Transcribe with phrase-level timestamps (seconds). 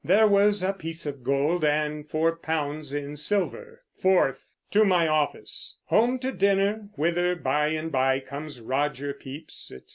[0.03, 3.83] There was a piece of gold and 4£ in silver.
[4.03, 4.45] 4th.
[4.71, 5.77] To my office.
[5.89, 9.81] Home to dinner, whither by and by comes Roger Pepys, etc.